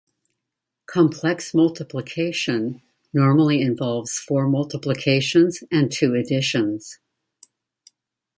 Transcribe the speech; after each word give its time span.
Complex 0.87 1.53
multiplication 1.53 2.81
normally 3.13 3.61
involves 3.61 4.17
four 4.17 4.47
multiplications 4.49 5.63
and 5.71 5.91
two 5.91 6.15
additions. 6.15 6.97